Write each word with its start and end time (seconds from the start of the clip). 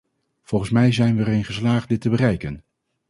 Volgens 0.41 0.71
mij 0.71 0.91
zijn 0.91 1.15
we 1.15 1.21
erin 1.21 1.43
geslaagd 1.43 1.89
dit 1.89 2.01
te 2.01 2.09
bereiken. 2.09 2.63